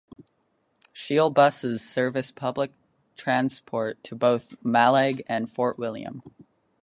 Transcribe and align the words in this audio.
Shiel 0.93 1.29
Buses 1.29 1.87
service 1.87 2.31
public 2.31 2.71
transport 3.15 4.03
to 4.05 4.15
both 4.15 4.55
Mallaig 4.63 5.21
and 5.27 5.47
Fort 5.47 5.77
William. 5.77 6.23